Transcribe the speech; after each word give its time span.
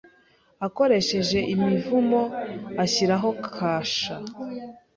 akoresheje 0.67 1.39
imivumo 1.53 2.21
ashyiraho 2.83 3.29
kasha 3.53 4.15